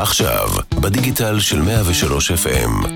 עכשיו, 0.00 0.48
בדיגיטל 0.80 1.40
של 1.40 1.62
103 1.62 2.30
FM. 2.30 2.86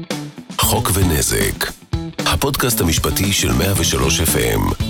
חוק 0.59 0.91
ונזק. 0.95 1.73
הפודקאסט 2.19 2.81
המשפטי 2.81 3.33
של 3.33 3.53
103 3.53 4.21
FM. 4.21 4.85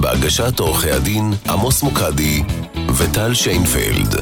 בהגשת 0.00 0.58
עורכי 0.58 0.90
הדין 0.90 1.32
עמוס 1.48 1.82
מוקדי 1.82 2.42
וטל 2.98 3.34
שיינפלד. 3.34 4.14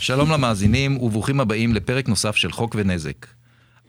שלום 0.00 0.30
למאזינים 0.30 1.02
וברוכים 1.02 1.40
הבאים 1.40 1.74
לפרק 1.74 2.08
נוסף 2.08 2.36
של 2.36 2.52
חוק 2.52 2.74
ונזק. 2.78 3.26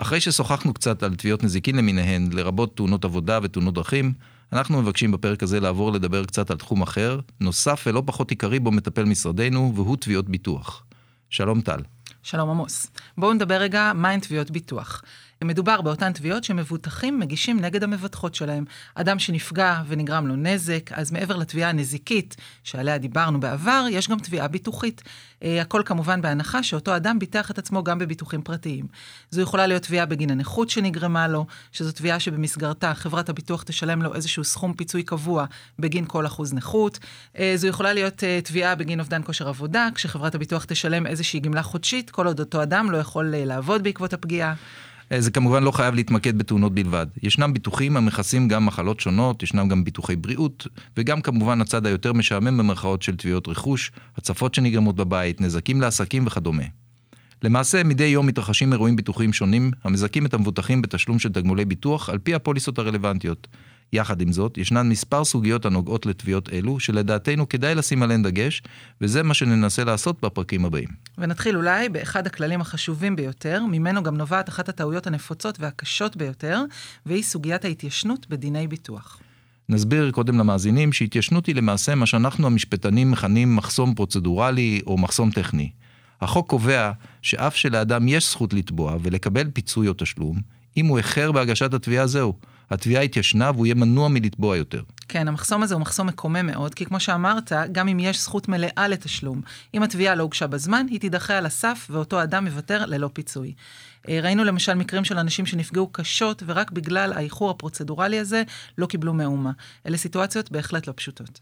אחרי 0.01 0.21
ששוחחנו 0.21 0.73
קצת 0.73 1.03
על 1.03 1.15
תביעות 1.15 1.43
נזיקין 1.43 1.75
למיניהן, 1.75 2.29
לרבות 2.31 2.75
תאונות 2.75 3.05
עבודה 3.05 3.39
ותאונות 3.43 3.73
דרכים, 3.73 4.13
אנחנו 4.53 4.81
מבקשים 4.81 5.11
בפרק 5.11 5.43
הזה 5.43 5.59
לעבור 5.59 5.91
לדבר 5.91 6.25
קצת 6.25 6.51
על 6.51 6.57
תחום 6.57 6.81
אחר, 6.81 7.19
נוסף 7.39 7.83
ולא 7.87 8.03
פחות 8.05 8.29
עיקרי 8.29 8.59
בו 8.59 8.71
מטפל 8.71 9.03
משרדנו, 9.03 9.73
והוא 9.75 9.97
תביעות 9.97 10.29
ביטוח. 10.29 10.83
שלום 11.29 11.61
טל. 11.61 11.79
שלום 12.23 12.49
עמוס. 12.49 12.87
בואו 13.17 13.33
נדבר 13.33 13.55
רגע 13.55 13.91
מהן 13.95 14.19
תביעות 14.19 14.51
ביטוח. 14.51 15.01
מדובר 15.43 15.81
באותן 15.81 16.13
תביעות 16.13 16.43
שמבוטחים 16.43 17.19
מגישים 17.19 17.59
נגד 17.59 17.83
המבטחות 17.83 18.35
שלהם. 18.35 18.65
אדם 18.95 19.19
שנפגע 19.19 19.81
ונגרם 19.87 20.27
לו 20.27 20.35
נזק, 20.35 20.91
אז 20.91 21.11
מעבר 21.11 21.35
לתביעה 21.35 21.69
הנזיקית 21.69 22.35
שעליה 22.63 22.97
דיברנו 22.97 23.39
בעבר, 23.39 23.85
יש 23.89 24.09
גם 24.09 24.19
תביעה 24.19 24.47
ביטוחית. 24.47 25.01
אה, 25.43 25.61
הכל 25.61 25.81
כמובן 25.85 26.21
בהנחה 26.21 26.63
שאותו 26.63 26.95
אדם 26.95 27.19
ביטח 27.19 27.51
את 27.51 27.57
עצמו 27.57 27.83
גם 27.83 27.99
בביטוחים 27.99 28.41
פרטיים. 28.41 28.85
זו 29.31 29.41
יכולה 29.41 29.67
להיות 29.67 29.83
תביעה 29.83 30.05
בגין 30.05 30.31
הנכות 30.31 30.69
שנגרמה 30.69 31.27
לו, 31.27 31.45
שזו 31.71 31.91
תביעה 31.91 32.19
שבמסגרתה 32.19 32.93
חברת 32.93 33.29
הביטוח 33.29 33.63
תשלם 33.63 34.01
לו 34.01 34.15
איזשהו 34.15 34.43
סכום 34.43 34.73
פיצוי 34.73 35.03
קבוע 35.03 35.45
בגין 35.79 36.05
כל 36.05 36.25
אחוז 36.25 36.53
נכות. 36.53 36.99
אה, 37.37 37.53
זו 37.55 37.67
יכולה 37.67 37.93
להיות 37.93 38.23
אה, 38.23 38.39
תביעה 38.43 38.75
בגין 38.75 38.99
אובדן 38.99 39.21
כושר 39.25 39.47
עבודה, 39.47 39.87
כשחברת 39.95 40.35
הביטוח 40.35 40.65
תשלם 40.65 41.07
איזושהי 41.07 41.39
גמלה 41.39 41.63
חודשית, 41.63 42.09
כל 42.09 42.27
עוד 42.27 42.39
אותו 42.39 42.63
אדם 42.63 42.91
לא 42.91 42.97
יכול 42.97 43.33
לעבוד 43.37 43.83
בעקבות 43.83 44.13
הפגיעה. 44.13 44.53
אה, 45.11 45.21
זה 45.21 45.31
כמובן 45.31 45.63
לא 45.63 45.71
חייב 45.71 45.95
להתמקד 45.95 46.37
בתאונות 46.37 46.73
בלבד. 46.73 47.07
ישנם 47.23 47.53
ביטוחים 47.53 47.97
המכסים 47.97 48.47
גם 48.47 48.65
מחלות 48.65 48.99
שונות, 48.99 49.43
ישנם 49.43 49.67
גם 49.67 49.83
ביטוחי 49.83 50.15
בריאות, 50.15 50.67
וגם 50.97 51.21
כמובן 51.21 51.61
הצד 51.61 51.85
היותר 51.85 52.13
משעמם 52.13 52.57
במרכאות 52.57 53.01
של 53.01 53.15
תביעות 53.15 53.47
רכוש, 53.47 53.91
הצפות 54.17 54.53
שנגרמות 54.53 54.95
בבית, 54.95 55.41
נזקים 55.41 55.81
לעסקים 55.81 56.27
וכדומה. 56.27 56.63
למעשה, 57.43 57.83
מדי 57.83 58.03
יום 58.03 58.27
מתרחשים 58.27 58.73
אירועים 58.73 58.95
ביטוחיים 58.95 59.33
שונים, 59.33 59.71
המזכים 59.83 60.25
את 60.25 60.33
המבוטחים 60.33 60.81
בתשלום 60.81 61.19
של 61.19 61.29
תגמולי 61.29 61.65
ביטוח 61.65 62.09
על 62.09 62.17
פי 62.17 62.33
הפוליסות 62.35 62.79
הרלוונטיות. 62.79 63.47
יחד 63.93 64.21
עם 64.21 64.31
זאת, 64.31 64.57
ישנן 64.57 64.89
מספר 64.89 65.23
סוגיות 65.23 65.65
הנוגעות 65.65 66.05
לתביעות 66.05 66.49
אלו, 66.53 66.79
שלדעתנו 66.79 67.49
כדאי 67.49 67.75
לשים 67.75 68.03
עליהן 68.03 68.23
דגש, 68.23 68.61
וזה 69.01 69.23
מה 69.23 69.33
שננסה 69.33 69.83
לעשות 69.83 70.21
בפרקים 70.21 70.65
הבאים. 70.65 70.89
ונתחיל 71.17 71.57
אולי 71.57 71.89
באחד 71.89 72.27
הכללים 72.27 72.61
החשובים 72.61 73.15
ביותר, 73.15 73.63
ממנו 73.71 74.03
גם 74.03 74.17
נובעת 74.17 74.49
אחת 74.49 74.69
הטעויות 74.69 75.07
הנפוצות 75.07 75.59
והקשות 75.59 76.17
ביותר, 76.17 76.63
והיא 77.05 77.23
סוגיית 77.23 77.65
ההתיישנות 77.65 78.29
בדיני 78.29 78.67
ביטוח. 78.67 79.19
נסביר 79.69 80.11
קודם 80.11 80.39
למאזינים 80.39 80.93
שהתיישנות 80.93 81.45
היא 81.45 81.55
למעשה 81.55 81.95
מה 81.95 82.05
שאנחנו 82.05 82.47
המשפטנים 82.47 83.11
מכנים 83.11 83.55
מחסום 83.55 83.95
פרוצדורלי 83.95 84.81
או 84.87 84.97
מחסום 84.97 85.31
טכני. 85.31 85.69
החוק 86.21 86.49
קובע 86.49 86.91
שאף 87.21 87.55
שלאדם 87.55 88.07
יש 88.07 88.31
זכות 88.31 88.53
לתבוע 88.53 88.97
ולקבל 89.01 89.47
פיצוי 89.53 89.87
או 89.87 89.93
תשלום, 89.97 90.41
אם 90.77 90.85
הוא 90.85 90.97
איחר 90.97 91.31
בהגשת 91.31 91.73
התביעה 91.73 92.07
זהו. 92.07 92.33
התביעה 92.71 93.03
התיישנה 93.03 93.51
והוא 93.51 93.65
יהיה 93.65 93.75
מנוע 93.75 94.07
מלתבוע 94.07 94.57
יותר. 94.57 94.81
כן, 95.07 95.27
המחסום 95.27 95.63
הזה 95.63 95.75
הוא 95.75 95.81
מחסום 95.81 96.07
מקומם 96.07 96.45
מאוד, 96.45 96.75
כי 96.75 96.85
כמו 96.85 96.99
שאמרת, 96.99 97.51
גם 97.71 97.87
אם 97.87 97.99
יש 97.99 98.21
זכות 98.21 98.47
מלאה 98.47 98.87
לתשלום, 98.87 99.41
אם 99.73 99.83
התביעה 99.83 100.15
לא 100.15 100.23
הוגשה 100.23 100.47
בזמן, 100.47 100.85
היא 100.89 100.99
תידחה 100.99 101.37
על 101.37 101.45
הסף 101.45 101.87
ואותו 101.89 102.23
אדם 102.23 102.47
יוותר 102.47 102.85
ללא 102.85 103.09
פיצוי. 103.13 103.53
אה, 104.09 104.19
ראינו 104.23 104.43
למשל 104.43 104.73
מקרים 104.73 105.05
של 105.05 105.17
אנשים 105.17 105.45
שנפגעו 105.45 105.87
קשות, 105.91 106.43
ורק 106.45 106.71
בגלל 106.71 107.13
האיחור 107.13 107.49
הפרוצדורלי 107.49 108.19
הזה 108.19 108.43
לא 108.77 108.85
קיבלו 108.85 109.13
מאומה. 109.13 109.51
אלה 109.87 109.97
סיטואציות 109.97 110.51
בהחלט 110.51 110.87
לא 110.87 110.93
פשוטות. 110.95 111.39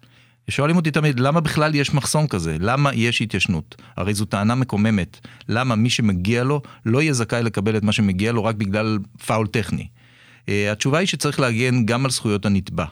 שואלים 0.50 0.75
אותי 0.75 0.91
תמיד, 0.91 1.19
למה 1.19 1.40
בכלל 1.41 1.75
יש 1.75 1.94
מחסום 1.94 2.28
כזה? 2.28 2.57
למה 2.59 2.94
יש 2.94 3.22
התיישנות? 3.22 3.75
הרי 3.97 4.13
זו 4.13 4.25
טענה 4.25 4.56
מקוממת. 4.56 5.19
למה 5.50 5.75
מי 5.75 5.90
שמגיע 5.90 6.44
לו 6.44 6.61
לא 6.85 7.01
יהיה 7.01 7.13
זכאי 7.13 7.44
לקבל 7.44 7.78
את 7.78 7.84
מה 7.84 7.91
שמגיע 7.91 8.31
לו 8.31 8.44
רק 8.44 8.56
בגלל 8.56 9.00
פאול 9.25 9.47
טכני? 9.47 9.88
אה, 10.49 10.71
התשובה 10.71 10.97
היא 10.97 11.07
שצריך 11.07 11.39
להגן 11.39 11.85
גם 11.85 12.05
על 12.05 12.11
זכויות 12.11 12.45
הנתבע. 12.45 12.85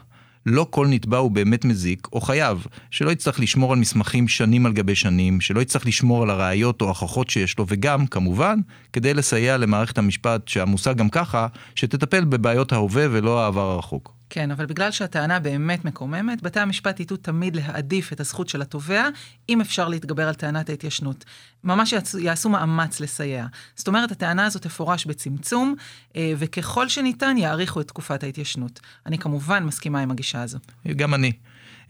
לא 0.46 0.66
כל 0.70 0.86
נתבע 0.86 1.18
הוא 1.18 1.30
באמת 1.30 1.64
מזיק 1.64 2.08
או 2.12 2.20
חייב, 2.20 2.66
שלא 2.90 3.10
יצטרך 3.10 3.40
לשמור 3.40 3.72
על 3.72 3.78
מסמכים 3.78 4.28
שנים 4.28 4.66
על 4.66 4.72
גבי 4.72 4.94
שנים, 4.94 5.40
שלא 5.40 5.60
יצטרך 5.60 5.86
לשמור 5.86 6.22
על 6.22 6.30
הראיות 6.30 6.80
או 6.80 6.86
ההוכחות 6.86 7.30
שיש 7.30 7.58
לו, 7.58 7.64
וגם, 7.68 8.06
כמובן, 8.06 8.58
כדי 8.92 9.14
לסייע 9.14 9.56
למערכת 9.56 9.98
המשפט 9.98 10.48
שעמוסה 10.48 10.92
גם 10.92 11.08
ככה, 11.08 11.46
שתטפל 11.74 12.24
בבעיות 12.24 12.72
ההווה 12.72 13.06
ולא 13.10 13.44
העבר 13.44 13.70
הרחוק. 13.70 14.17
כן, 14.30 14.50
אבל 14.50 14.66
בגלל 14.66 14.90
שהטענה 14.90 15.40
באמת 15.40 15.84
מקוממת, 15.84 16.42
בתי 16.42 16.60
המשפט 16.60 17.00
ייטו 17.00 17.16
תמיד 17.16 17.56
להעדיף 17.56 18.12
את 18.12 18.20
הזכות 18.20 18.48
של 18.48 18.62
התובע, 18.62 19.08
אם 19.48 19.60
אפשר 19.60 19.88
להתגבר 19.88 20.28
על 20.28 20.34
טענת 20.34 20.70
ההתיישנות. 20.70 21.24
ממש 21.64 21.94
יעשו 22.18 22.48
מאמץ 22.48 23.00
לסייע. 23.00 23.46
זאת 23.76 23.88
אומרת, 23.88 24.12
הטענה 24.12 24.46
הזאת 24.46 24.62
תפורש 24.62 25.06
בצמצום, 25.06 25.74
אה, 26.16 26.32
וככל 26.38 26.88
שניתן 26.88 27.36
יאריכו 27.38 27.80
את 27.80 27.88
תקופת 27.88 28.22
ההתיישנות. 28.22 28.80
אני 29.06 29.18
כמובן 29.18 29.64
מסכימה 29.64 30.00
עם 30.00 30.10
הגישה 30.10 30.42
הזו. 30.42 30.58
גם 30.96 31.14
אני. 31.14 31.32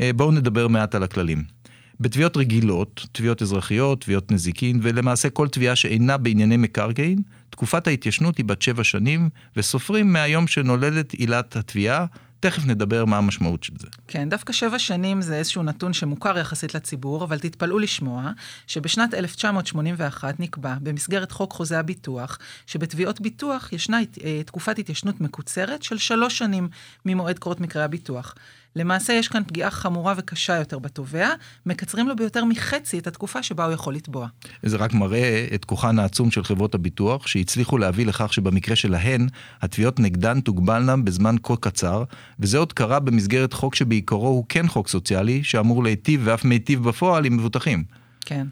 אה, 0.00 0.10
בואו 0.12 0.30
נדבר 0.30 0.68
מעט 0.68 0.94
על 0.94 1.02
הכללים. 1.02 1.58
בתביעות 2.00 2.36
רגילות, 2.36 3.06
תביעות 3.12 3.42
אזרחיות, 3.42 4.00
תביעות 4.00 4.32
נזיקין, 4.32 4.80
ולמעשה 4.82 5.30
כל 5.30 5.48
תביעה 5.48 5.76
שאינה 5.76 6.16
בענייני 6.16 6.56
מקרקעין, 6.56 7.22
תקופת 7.50 7.86
ההתיישנות 7.86 8.38
היא 8.38 8.44
בת 8.44 8.62
שבע 8.62 8.84
שנים, 8.84 9.28
וסופרים 9.56 10.12
מהיום 10.12 10.46
שנולדת 10.46 11.12
עילת 11.12 11.56
התביעה 11.56 12.06
תכף 12.40 12.66
נדבר 12.66 13.04
מה 13.04 13.18
המשמעות 13.18 13.64
של 13.64 13.72
זה. 13.78 13.88
כן, 14.08 14.28
דווקא 14.28 14.52
שבע 14.52 14.78
שנים 14.78 15.22
זה 15.22 15.36
איזשהו 15.36 15.62
נתון 15.62 15.92
שמוכר 15.92 16.38
יחסית 16.38 16.74
לציבור, 16.74 17.24
אבל 17.24 17.38
תתפלאו 17.38 17.78
לשמוע 17.78 18.30
שבשנת 18.66 19.14
1981 19.14 20.40
נקבע 20.40 20.74
במסגרת 20.82 21.32
חוק 21.32 21.52
חוזה 21.52 21.78
הביטוח, 21.78 22.38
שבתביעות 22.66 23.20
ביטוח 23.20 23.72
ישנה 23.72 23.98
אה, 24.24 24.42
תקופת 24.46 24.78
התיישנות 24.78 25.20
מקוצרת 25.20 25.82
של 25.82 25.98
שלוש 25.98 26.38
שנים 26.38 26.68
ממועד 27.06 27.38
קרות 27.38 27.60
מקרה 27.60 27.84
הביטוח. 27.84 28.34
למעשה 28.76 29.12
יש 29.12 29.28
כאן 29.28 29.42
פגיעה 29.46 29.70
חמורה 29.70 30.14
וקשה 30.16 30.56
יותר 30.56 30.78
בתובע, 30.78 31.28
מקצרים 31.66 32.08
לו 32.08 32.16
ביותר 32.16 32.44
מחצי 32.44 32.98
את 32.98 33.06
התקופה 33.06 33.42
שבה 33.42 33.64
הוא 33.64 33.72
יכול 33.72 33.94
לתבוע. 33.94 34.28
זה 34.62 34.76
רק 34.76 34.94
מראה 34.94 35.46
את 35.54 35.64
כוחן 35.64 35.98
העצום 35.98 36.30
של 36.30 36.44
חברות 36.44 36.74
הביטוח, 36.74 37.26
שהצליחו 37.26 37.78
להביא 37.78 38.06
לכך 38.06 38.32
שבמקרה 38.32 38.76
שלהן, 38.76 39.28
התביעות 39.62 40.00
נגדן 40.00 40.40
תוגבלנה 40.40 40.96
בזמן 40.96 41.36
כה 41.42 41.56
קצר, 41.56 42.04
וזה 42.40 42.58
עוד 42.58 42.72
קרה 42.72 43.00
במסגרת 43.00 43.52
חוק 43.52 43.74
שבעיקרו 43.74 44.28
הוא 44.28 44.44
כן 44.48 44.68
חוק 44.68 44.88
סוציאלי, 44.88 45.44
שאמור 45.44 45.84
להיטיב 45.84 46.20
ואף 46.24 46.44
מיטיב 46.44 46.88
בפועל 46.88 47.24
עם 47.24 47.36
מבוטחים. 47.36 47.84
כן. 48.20 48.46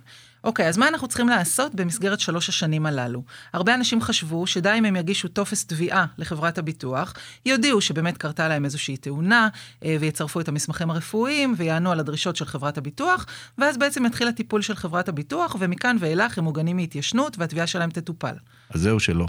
אוקיי, 0.47 0.69
אז 0.69 0.79
מה 0.79 0.89
אנחנו 0.89 1.09
צריכים 1.09 1.29
לעשות 1.29 1.75
במסגרת 1.75 2.21
שלוש 2.21 2.49
השנים 2.49 2.87
הללו? 2.87 3.23
הרבה 3.53 3.75
אנשים 3.75 4.01
חשבו 4.01 4.47
שדי 4.47 4.75
אם 4.79 4.85
הם 4.85 4.97
יגישו 4.97 5.29
טופס 5.29 5.65
תביעה 5.65 6.07
לחברת 6.19 6.59
הביטוח, 6.59 7.15
יודיעו 7.47 7.81
שבאמת 7.81 8.19
קרתה 8.19 8.49
להם 8.49 8.65
איזושהי 8.65 8.97
תאונה, 8.97 9.49
אה, 9.85 9.97
ויצרפו 10.01 10.41
את 10.41 10.49
המסמכים 10.49 10.91
הרפואיים, 10.91 11.55
ויענו 11.57 11.93
על 11.93 12.01
הדרישות 12.01 12.37
של 12.37 12.45
חברת 12.45 12.79
הביטוח, 12.79 13.27
ואז 13.59 13.79
בעצם 13.79 14.07
יתחיל 14.07 14.29
הטיפול 14.29 14.63
של 14.63 14.75
חברת 14.75 15.09
הביטוח, 15.09 15.57
ומכאן 15.59 15.97
ואילך 16.01 16.39
הם 16.39 16.45
מוגנים 16.45 16.77
מהתיישנות, 16.77 17.39
והתביעה 17.39 17.67
שלהם 17.67 17.91
תטופל. 17.91 18.35
אז 18.71 18.81
זהו 18.81 19.01
שלא. 19.01 19.27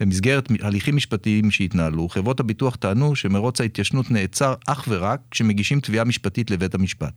במסגרת 0.00 0.48
הליכים 0.60 0.96
משפטיים 0.96 1.50
שהתנהלו, 1.50 2.08
חברות 2.08 2.40
הביטוח 2.40 2.76
טענו 2.76 3.16
שמרוץ 3.16 3.60
ההתיישנות 3.60 4.10
נעצר 4.10 4.54
אך 4.66 4.84
ורק 4.88 5.20
כשמגישים 5.30 5.80
תביעה 5.80 6.04
משפטית 6.04 6.50
לבית 6.50 6.74
המשפט. 6.74 7.12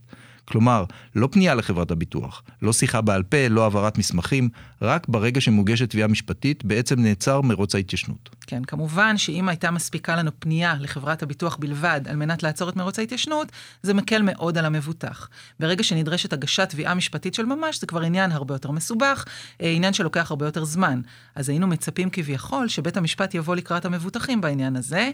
כלומר, 0.48 0.84
לא 1.14 1.28
פנייה 1.30 1.54
לחברת 1.54 1.90
הביטוח, 1.90 2.42
לא 2.62 2.72
שיחה 2.72 3.00
בעל 3.00 3.22
פה, 3.22 3.48
לא 3.48 3.62
העברת 3.64 3.98
מסמכים, 3.98 4.48
רק 4.82 5.08
ברגע 5.08 5.40
שמוגשת 5.40 5.90
תביעה 5.90 6.08
משפטית, 6.08 6.64
בעצם 6.64 7.00
נעצר 7.00 7.40
מרוץ 7.40 7.74
ההתיישנות. 7.74 8.30
כן, 8.46 8.64
כמובן 8.64 9.18
שאם 9.18 9.48
הייתה 9.48 9.70
מספיקה 9.70 10.16
לנו 10.16 10.30
פנייה 10.38 10.74
לחברת 10.80 11.22
הביטוח 11.22 11.56
בלבד 11.56 12.00
על 12.08 12.16
מנת 12.16 12.42
לעצור 12.42 12.68
את 12.68 12.76
מרוץ 12.76 12.98
ההתיישנות, 12.98 13.52
זה 13.82 13.94
מקל 13.94 14.22
מאוד 14.22 14.58
על 14.58 14.64
המבוטח. 14.64 15.28
ברגע 15.60 15.82
שנדרשת 15.82 16.32
הגשת 16.32 16.68
תביעה 16.68 16.94
משפטית 16.94 17.34
של 17.34 17.44
ממש, 17.44 17.80
זה 17.80 17.86
כבר 17.86 18.00
עניין 18.02 18.32
הרבה 18.32 18.54
יותר 18.54 18.70
מסובך, 18.70 19.24
אה, 19.62 19.70
עניין 19.70 19.92
שלוקח 19.92 20.30
הרבה 20.30 20.46
יותר 20.46 20.64
זמן. 20.64 21.00
אז 21.34 21.48
היינו 21.48 21.66
מצפים 21.66 22.10
כביכול 22.10 22.68
שבית 22.68 22.96
המשפט 22.96 23.34
יבוא 23.34 23.56
לקראת 23.56 23.84
המבוטחים 23.84 24.40
בעניין 24.40 24.76
הזה, 24.76 25.10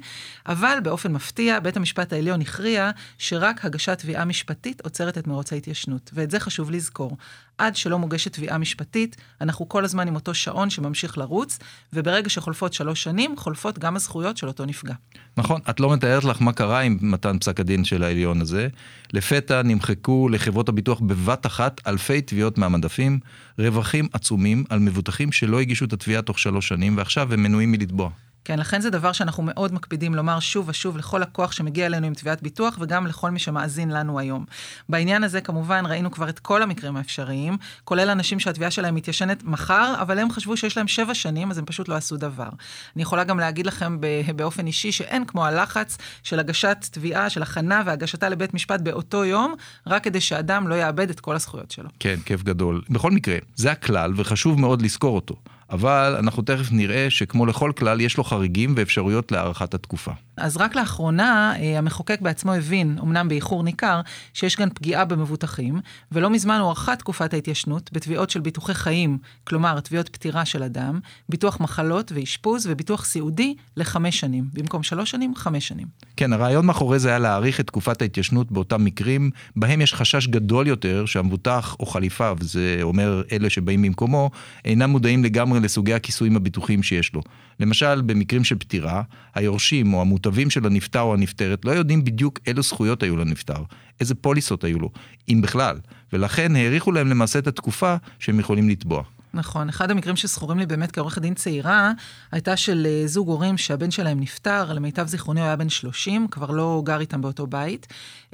אבל 0.46 0.78
באופן 0.82 1.12
מפתיע, 1.12 1.60
בית 1.60 1.76
המשפט 1.76 2.12
העליון 2.12 2.40
הכריע 2.40 2.90
שרק 3.18 3.64
הגשת 3.64 3.98
תביעה 3.98 4.24
משפטית 4.24 4.80
עוצרת 4.80 5.18
את 5.18 5.23
את 5.24 5.28
מרוץ 5.28 5.52
ההתיישנות, 5.52 6.10
ואת 6.14 6.30
זה 6.30 6.40
חשוב 6.40 6.70
לזכור. 6.70 7.16
עד 7.58 7.76
שלא 7.76 7.98
מוגשת 7.98 8.32
תביעה 8.32 8.58
משפטית, 8.58 9.16
אנחנו 9.40 9.68
כל 9.68 9.84
הזמן 9.84 10.08
עם 10.08 10.14
אותו 10.14 10.34
שעון 10.34 10.70
שממשיך 10.70 11.18
לרוץ, 11.18 11.58
וברגע 11.92 12.28
שחולפות 12.28 12.72
שלוש 12.72 13.02
שנים, 13.02 13.36
חולפות 13.36 13.78
גם 13.78 13.96
הזכויות 13.96 14.36
של 14.36 14.48
אותו 14.48 14.64
נפגע. 14.64 14.94
נכון, 15.36 15.60
את 15.70 15.80
לא 15.80 15.92
מתארת 15.92 16.24
לך 16.24 16.42
מה 16.42 16.52
קרה 16.52 16.80
עם 16.80 16.98
מתן 17.00 17.38
פסק 17.38 17.60
הדין 17.60 17.84
של 17.84 18.02
העליון 18.02 18.40
הזה. 18.40 18.68
לפתע 19.12 19.62
נמחקו 19.62 20.28
לחברות 20.28 20.68
הביטוח 20.68 21.00
בבת 21.00 21.46
אחת 21.46 21.80
אלפי 21.86 22.20
תביעות 22.20 22.58
מהמדפים, 22.58 23.18
רווחים 23.58 24.08
עצומים 24.12 24.64
על 24.68 24.78
מבוטחים 24.78 25.32
שלא 25.32 25.60
הגישו 25.60 25.84
את 25.84 25.92
התביעה 25.92 26.22
תוך 26.22 26.38
שלוש 26.38 26.68
שנים, 26.68 26.96
ועכשיו 26.96 27.32
הם 27.32 27.42
מנועים 27.42 27.72
מלתבוע. 27.72 28.10
כן, 28.44 28.58
לכן 28.58 28.80
זה 28.80 28.90
דבר 28.90 29.12
שאנחנו 29.12 29.42
מאוד 29.42 29.72
מקפידים 29.72 30.14
לומר 30.14 30.40
שוב 30.40 30.68
ושוב 30.68 30.96
לכל 30.96 31.18
לקוח 31.18 31.52
שמגיע 31.52 31.86
אלינו 31.86 32.06
עם 32.06 32.14
תביעת 32.14 32.42
ביטוח, 32.42 32.76
וגם 32.80 33.06
לכל 33.06 33.30
מי 33.30 33.38
שמאזין 33.38 33.90
לנו 33.90 34.18
היום. 34.18 34.44
בעניין 34.88 35.24
הזה, 35.24 35.40
כמובן, 35.40 35.86
ראינו 35.86 36.10
כבר 36.10 36.28
את 36.28 36.38
כל 36.38 36.62
המקרים 36.62 36.96
האפשריים, 36.96 37.56
כולל 37.84 38.10
אנשים 38.10 38.40
שהתביעה 38.40 38.70
שלהם 38.70 38.94
מתיישנת 38.94 39.44
מחר, 39.44 39.94
אבל 40.00 40.18
הם 40.18 40.30
חשבו 40.30 40.56
שיש 40.56 40.76
להם 40.76 40.88
שבע 40.88 41.14
שנים, 41.14 41.50
אז 41.50 41.58
הם 41.58 41.64
פשוט 41.64 41.88
לא 41.88 41.94
עשו 41.94 42.16
דבר. 42.16 42.48
אני 42.96 43.02
יכולה 43.02 43.24
גם 43.24 43.38
להגיד 43.38 43.66
לכם 43.66 43.98
באופן 44.36 44.66
אישי 44.66 44.92
שאין 44.92 45.24
כמו 45.24 45.44
הלחץ 45.44 45.98
של 46.22 46.38
הגשת 46.38 46.86
תביעה, 46.90 47.30
של 47.30 47.42
הכנה 47.42 47.82
והגשתה 47.86 48.28
לבית 48.28 48.54
משפט 48.54 48.80
באותו 48.80 49.24
יום, 49.24 49.54
רק 49.86 50.04
כדי 50.04 50.20
שאדם 50.20 50.68
לא 50.68 50.74
יאבד 50.74 51.10
את 51.10 51.20
כל 51.20 51.34
הזכויות 51.34 51.70
שלו. 51.70 51.88
כן, 52.00 52.16
כיף 52.24 52.42
גדול. 52.42 52.82
בכל 52.90 53.10
מקרה, 53.10 53.36
זה 53.56 53.72
הכלל, 53.72 54.12
וחשוב 54.16 54.60
מאוד 54.60 54.82
לזכור 54.82 55.14
אותו. 55.14 55.34
אבל 55.74 56.16
אנחנו 56.18 56.42
תכף 56.42 56.72
נראה 56.72 57.06
שכמו 57.10 57.46
לכל 57.46 57.72
כלל, 57.76 58.00
יש 58.00 58.16
לו 58.16 58.24
חריגים 58.24 58.74
ואפשרויות 58.76 59.32
להארכת 59.32 59.74
התקופה. 59.74 60.10
אז 60.36 60.56
רק 60.56 60.76
לאחרונה 60.76 61.54
אה, 61.58 61.78
המחוקק 61.78 62.20
בעצמו 62.20 62.52
הבין, 62.52 62.98
אמנם 63.02 63.28
באיחור 63.28 63.62
ניכר, 63.62 64.00
שיש 64.34 64.56
כאן 64.56 64.68
פגיעה 64.74 65.04
במבוטחים, 65.04 65.80
ולא 66.12 66.30
מזמן 66.30 66.58
הוארכה 66.60 66.96
תקופת 66.96 67.34
ההתיישנות 67.34 67.90
בתביעות 67.92 68.30
של 68.30 68.40
ביטוחי 68.40 68.74
חיים, 68.74 69.18
כלומר 69.44 69.80
תביעות 69.80 70.08
פטירה 70.08 70.44
של 70.44 70.62
אדם, 70.62 71.00
ביטוח 71.28 71.60
מחלות 71.60 72.12
ואשפוז 72.14 72.66
וביטוח 72.66 73.04
סיעודי 73.04 73.54
לחמש 73.76 74.20
שנים. 74.20 74.44
במקום 74.52 74.82
שלוש 74.82 75.10
שנים, 75.10 75.34
חמש 75.34 75.68
שנים. 75.68 75.86
כן, 76.16 76.32
הרעיון 76.32 76.66
מאחורי 76.66 76.98
זה 76.98 77.08
היה 77.08 77.18
להאריך 77.18 77.60
את 77.60 77.66
תקופת 77.66 78.02
ההתיישנות 78.02 78.52
באותם 78.52 78.84
מקרים, 78.84 79.30
בהם 79.56 79.80
יש 79.80 79.94
חשש 79.94 80.26
גדול 80.26 80.66
יותר 80.66 81.06
שהמבוטח 81.06 81.76
או 81.80 81.86
חליפיו, 81.86 82.36
זה 82.40 82.78
אומר 82.82 83.22
אלה 83.32 83.50
שבאים 83.50 83.82
במקומו, 83.82 84.30
אינם 84.64 84.90
מודעים 84.90 85.24
לגמרי 85.24 85.60
לסוגי 85.60 85.94
הכיסויים 85.94 86.36
הביטוחיים 86.36 86.82
שיש 86.82 87.14
לו. 87.14 87.22
למשל, 87.60 88.00
במקרים 88.00 88.44
של 88.44 88.58
פטירה, 88.58 89.02
היורשים 89.34 89.94
או 89.94 90.00
המוטבים 90.00 90.50
של 90.50 90.66
הנפטר 90.66 91.00
או 91.00 91.14
הנפטרת 91.14 91.64
לא 91.64 91.70
יודעים 91.70 92.04
בדיוק 92.04 92.38
אילו 92.46 92.62
זכויות 92.62 93.02
היו 93.02 93.16
לנפטר, 93.16 93.62
איזה 94.00 94.14
פוליסות 94.14 94.64
היו 94.64 94.78
לו, 94.78 94.90
אם 95.28 95.40
בכלל, 95.42 95.76
ולכן 96.12 96.56
האריכו 96.56 96.92
להם 96.92 97.08
למעשה 97.08 97.38
את 97.38 97.46
התקופה 97.46 97.96
שהם 98.18 98.40
יכולים 98.40 98.68
לתבוע. 98.68 99.02
נכון, 99.34 99.68
אחד 99.68 99.90
המקרים 99.90 100.16
שזכורים 100.16 100.58
לי 100.58 100.66
באמת 100.66 100.92
כעורכת 100.92 101.22
דין 101.22 101.34
צעירה, 101.34 101.92
הייתה 102.32 102.56
של 102.56 102.86
אה, 102.90 103.06
זוג 103.06 103.28
הורים 103.28 103.58
שהבן 103.58 103.90
שלהם 103.90 104.20
נפטר, 104.20 104.72
למיטב 104.72 105.06
זיכרוני 105.06 105.40
הוא 105.40 105.46
היה 105.46 105.56
בן 105.56 105.68
30, 105.68 106.26
כבר 106.30 106.50
לא 106.50 106.82
גר 106.84 107.00
איתם 107.00 107.20
באותו 107.20 107.46
בית, 107.46 107.86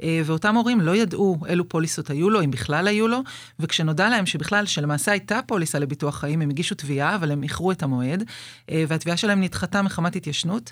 אה, 0.03 0.21
ואותם 0.25 0.55
הורים 0.55 0.81
לא 0.81 0.95
ידעו 0.95 1.37
אילו 1.47 1.69
פוליסות 1.69 2.09
היו 2.09 2.29
לו, 2.29 2.41
אם 2.41 2.51
בכלל 2.51 2.87
היו 2.87 3.07
לו, 3.07 3.19
וכשנודע 3.59 4.09
להם 4.09 4.25
שבכלל, 4.25 4.65
שלמעשה 4.65 5.11
הייתה 5.11 5.39
פוליסה 5.47 5.79
לביטוח 5.79 6.19
חיים, 6.19 6.41
הם 6.41 6.49
הגישו 6.49 6.75
תביעה, 6.75 7.15
אבל 7.15 7.31
הם 7.31 7.43
איחרו 7.43 7.71
את 7.71 7.83
המועד, 7.83 8.23
אה, 8.71 8.83
והתביעה 8.87 9.17
שלהם 9.17 9.41
נדחתה 9.41 9.81
מחמת 9.81 10.15
התיישנות, 10.15 10.71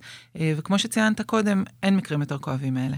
וכמו 0.58 0.80
שציינת 0.80 1.22
קודם, 1.22 1.64
אין 1.84 1.98
מקרים 1.98 2.22
יותר 2.22 2.38
כואבים 2.38 2.74
מאלה. 2.74 2.98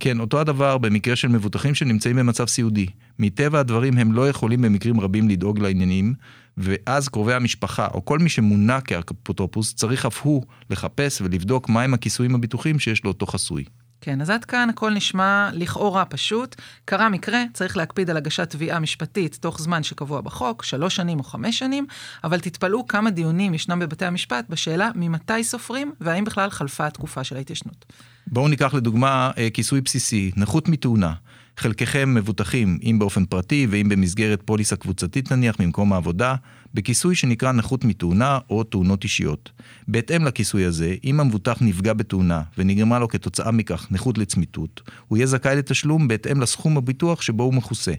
כן, 0.00 0.20
אותו 0.20 0.40
הדבר 0.40 0.78
במקרה 0.78 1.16
של 1.16 1.28
מבוטחים 1.28 1.74
שנמצאים 1.74 2.16
במצב 2.16 2.46
סיעודי. 2.46 2.86
מטבע 3.18 3.60
הדברים 3.60 3.98
הם 3.98 4.12
לא 4.12 4.28
יכולים 4.28 4.62
במקרים 4.62 5.00
רבים 5.00 5.28
לדאוג 5.28 5.58
לעניינים, 5.58 6.14
ואז 6.56 7.08
קרובי 7.08 7.34
המשפחה, 7.34 7.88
או 7.94 8.04
כל 8.04 8.18
מי 8.18 8.28
שמונה 8.28 8.80
כאפוטרופוס, 8.80 9.74
צריך 9.74 10.06
אף 10.06 10.20
הוא 10.22 10.42
לחפש 10.70 11.20
ולבדוק 11.20 11.68
מהם 11.68 11.94
הכיסויים 11.94 12.34
הביטוחיים 12.34 12.78
שיש 12.78 13.04
לאותו 13.04 13.26
חסוי. 13.26 13.64
כן, 14.04 14.20
אז 14.20 14.30
עד 14.30 14.44
כאן 14.44 14.70
הכל 14.70 14.90
נשמע 14.90 15.50
לכאורה 15.52 16.04
פשוט. 16.04 16.56
קרה 16.84 17.08
מקרה, 17.08 17.42
צריך 17.52 17.76
להקפיד 17.76 18.10
על 18.10 18.16
הגשת 18.16 18.50
תביעה 18.50 18.78
משפטית 18.78 19.38
תוך 19.40 19.60
זמן 19.60 19.82
שקבוע 19.82 20.20
בחוק, 20.20 20.62
שלוש 20.62 20.96
שנים 20.96 21.18
או 21.18 21.24
חמש 21.24 21.58
שנים, 21.58 21.86
אבל 22.24 22.40
תתפלאו 22.40 22.86
כמה 22.86 23.10
דיונים 23.10 23.54
ישנם 23.54 23.78
בבתי 23.78 24.04
המשפט 24.04 24.44
בשאלה 24.48 24.90
ממתי 24.94 25.44
סופרים, 25.44 25.92
והאם 26.00 26.24
בכלל 26.24 26.50
חלפה 26.50 26.86
התקופה 26.86 27.24
של 27.24 27.36
ההתיישנות. 27.36 27.84
בואו 28.26 28.48
ניקח 28.48 28.74
לדוגמה 28.74 29.30
אה, 29.38 29.50
כיסוי 29.50 29.80
בסיסי, 29.80 30.30
נכות 30.36 30.68
מתאונה. 30.68 31.12
חלקכם 31.56 32.14
מבוטחים, 32.14 32.78
אם 32.82 32.96
באופן 32.98 33.24
פרטי 33.24 33.66
ואם 33.70 33.88
במסגרת 33.88 34.42
פוליסה 34.44 34.76
קבוצתית 34.76 35.32
נניח 35.32 35.60
ממקום 35.60 35.92
העבודה, 35.92 36.34
בכיסוי 36.74 37.14
שנקרא 37.14 37.52
נכות 37.52 37.84
מתאונה 37.84 38.38
או 38.50 38.64
תאונות 38.64 39.04
אישיות. 39.04 39.52
בהתאם 39.88 40.24
לכיסוי 40.24 40.64
הזה, 40.64 40.94
אם 41.04 41.20
המבוטח 41.20 41.58
נפגע 41.60 41.92
בתאונה 41.92 42.42
ונגרמה 42.58 42.98
לו 42.98 43.08
כתוצאה 43.08 43.50
מכך 43.50 43.86
נכות 43.90 44.18
לצמיתות, 44.18 44.82
הוא 45.08 45.18
יהיה 45.18 45.26
זכאי 45.26 45.56
לתשלום 45.56 46.08
בהתאם 46.08 46.40
לסכום 46.40 46.76
הביטוח 46.76 47.22
שבו 47.22 47.42
הוא 47.42 47.54
מכוסה. 47.54 47.92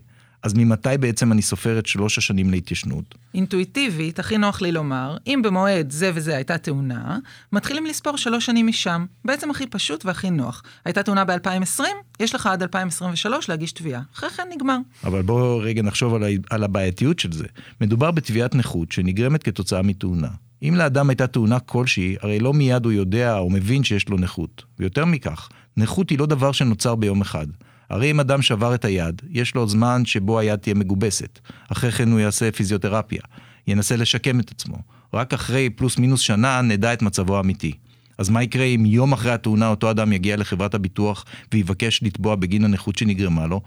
אז 0.45 0.53
ממתי 0.53 0.89
בעצם 1.00 1.31
אני 1.31 1.42
סופר 1.42 1.80
את 1.80 1.86
שלוש 1.86 2.18
השנים 2.18 2.50
להתיישנות? 2.50 3.15
אינטואיטיבית, 3.33 4.19
הכי 4.19 4.38
נוח 4.38 4.62
לי 4.62 4.71
לומר, 4.71 5.18
אם 5.27 5.42
במועד 5.44 5.92
זה 5.92 6.12
וזה 6.13 6.36
הייתה 6.36 6.57
תאונה, 6.57 7.18
מתחילים 7.51 7.86
לספור 7.86 8.18
שלוש 8.18 8.45
שנים 8.45 8.68
משם. 8.68 9.06
בעצם 9.25 9.51
הכי 9.51 9.68
פשוט 9.68 10.06
והכי 10.06 10.30
נוח. 10.30 10.63
הייתה 10.86 11.03
תאונה 11.03 11.25
ב-2020, 11.25 11.83
יש 12.19 12.36
לך 12.36 12.47
עד 12.47 12.62
2023 12.62 13.50
להגיש 13.50 13.71
תביעה. 13.71 14.01
אחרי 14.15 14.30
כן 14.30 14.44
נגמר. 14.56 14.77
אבל 15.03 15.21
בואו 15.21 15.57
רגע 15.57 15.81
נחשוב 15.81 16.13
על, 16.13 16.24
ה... 16.24 16.27
על 16.50 16.63
הבעייתיות 16.63 17.19
של 17.19 17.31
זה. 17.31 17.45
מדובר 17.81 18.12
בתביעת 18.12 18.56
נכות 18.56 18.92
שנגרמת 18.92 19.44
כתוצאה 19.44 19.81
מתאונה. 19.81 20.30
אם 20.63 20.75
לאדם 20.75 21.09
הייתה 21.09 21.27
תאונה 21.27 21.59
כלשהי, 21.59 22.15
הרי 22.21 22.39
לא 22.39 22.53
מיד 22.53 22.86
הוא 22.86 22.94
יודע 22.94 23.38
או 23.38 23.50
מבין 23.50 23.83
שיש 23.83 24.09
לו 24.09 24.18
נכות. 24.18 24.63
ויותר 24.80 25.06
מכך, 25.06 25.50
נכות 25.77 26.09
היא 26.09 26.19
לא 26.19 26.25
דבר 26.25 26.51
שנוצר 26.51 26.95
ביום 26.95 27.21
אחד. 27.21 27.47
הרי 27.90 28.12
אם 28.12 28.20
אדם 28.20 28.42
שבר 28.42 28.76
את 28.76 28.86
היד, 28.86 29.22
יש 29.32 29.56
לו 29.56 29.68
זמן 29.68 30.06
שבו 30.06 30.40
היד 30.40 30.60
תהיה 30.60 30.76
מגובסת. 30.76 31.40
אחרי 31.72 31.92
כן 31.92 32.12
הוא 32.12 32.20
יעשה 32.20 32.52
פיזיותרפיה, 32.52 33.22
ינסה 33.68 33.96
לשקם 33.96 34.40
את 34.40 34.52
עצמו. 34.52 34.78
רק 35.14 35.34
אחרי 35.34 35.70
פלוס 35.70 35.98
מינוס 35.98 36.22
שנה 36.22 36.62
נדע 36.62 36.94
את 36.94 37.02
מצבו 37.02 37.38
האמיתי. 37.38 37.72
אז 38.18 38.30
מה 38.30 38.44
יקרה 38.44 38.64
אם 38.64 38.86
יום 38.86 39.14
אחרי 39.14 39.32
התאונה 39.32 39.68
אותו 39.68 39.92
אדם 39.92 40.14
יגיע 40.14 40.38
לחברת 40.38 40.74
הביטוח 40.74 41.26
ויבקש 41.54 42.04
לתבוע 42.04 42.36
בגין 42.36 42.66
הנכות 42.66 42.96
שנגרמה 42.96 43.48
לו? 43.48 43.62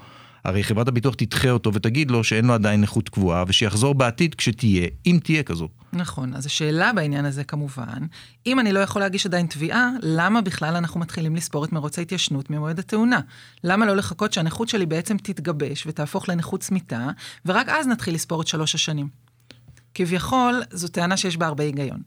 הרי 0.49 0.65
חברת 0.65 0.89
הביטוח 0.89 1.15
תדחה 1.15 1.51
אותו 1.51 1.75
ותגיד 1.75 2.11
לו 2.11 2.25
שאין 2.25 2.45
לו 2.45 2.55
עדיין 2.55 2.81
נכות 2.81 3.09
קבועה, 3.09 3.45
ושיחזור 3.49 3.95
בעתיד 3.95 4.35
כשתהיה, 4.35 4.87
אם 5.07 5.19
תהיה 5.23 5.43
כזו. 5.43 5.69
נכון, 5.93 6.35
אז 6.35 6.47
השאלה 6.47 6.93
בעניין 6.93 7.25
הזה 7.25 7.45
כמובן, 7.45 8.07
אם 8.47 8.61
אני 8.61 8.73
לא 8.73 8.81
יכול 8.81 9.03
להגיש 9.03 9.27
עדיין 9.27 9.47
תביעה, 9.47 9.91
למה 10.03 10.41
בכלל 10.41 10.77
אנחנו 10.77 11.01
מתחילים 11.01 11.37
לספור 11.37 11.65
את 11.65 11.73
מרוץ 11.73 11.99
ההתיישנות 11.99 12.51
ממועד 12.51 12.79
התאונה? 12.79 13.21
למה 13.65 13.87
לא 13.87 13.97
לחכות 13.97 14.33
שהנכות 14.33 14.69
שלי 14.69 14.87
בעצם 14.87 15.17
תתגבש 15.17 15.87
ותהפוך 15.87 16.29
לנכות 16.29 16.61
צמיתה, 16.61 17.09
ורק 17.47 17.69
אז 17.69 17.87
נתחיל 17.87 18.15
לספור 18.15 18.43
את 18.43 18.47
שלוש 18.47 18.75
השנים? 18.75 19.28
כביכול, 19.95 20.63
זו 20.71 20.89
טענה 20.89 21.17
שיש 21.17 21.37
בה 21.37 21.47
הרבה 21.47 21.65
היגיון. 21.65 22.01